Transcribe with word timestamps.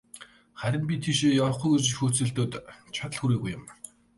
Харин 0.61 0.83
би 0.87 0.95
тийшээ 1.03 1.37
явахгүй 1.43 1.69
гэж 1.73 1.85
хөөцөлдөөд, 1.95 2.53
чадал 2.95 3.19
хүрээгүй 3.19 3.51
юм. 3.57 3.63